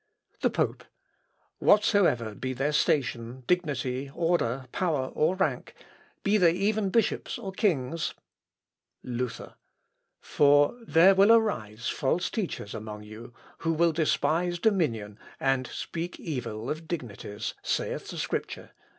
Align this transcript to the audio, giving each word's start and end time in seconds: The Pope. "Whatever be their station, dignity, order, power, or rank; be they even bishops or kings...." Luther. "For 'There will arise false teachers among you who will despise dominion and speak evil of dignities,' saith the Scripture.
The 0.39 0.49
Pope. 0.49 0.83
"Whatever 1.59 2.33
be 2.33 2.53
their 2.53 2.71
station, 2.71 3.43
dignity, 3.45 4.09
order, 4.11 4.65
power, 4.71 5.09
or 5.09 5.35
rank; 5.35 5.75
be 6.23 6.39
they 6.39 6.53
even 6.53 6.89
bishops 6.89 7.37
or 7.37 7.51
kings...." 7.51 8.15
Luther. 9.03 9.53
"For 10.19 10.75
'There 10.87 11.13
will 11.13 11.31
arise 11.31 11.87
false 11.87 12.31
teachers 12.31 12.73
among 12.73 13.03
you 13.03 13.35
who 13.59 13.73
will 13.73 13.91
despise 13.91 14.57
dominion 14.57 15.19
and 15.39 15.67
speak 15.67 16.19
evil 16.19 16.67
of 16.71 16.87
dignities,' 16.87 17.53
saith 17.61 18.07
the 18.07 18.17
Scripture. 18.17 18.71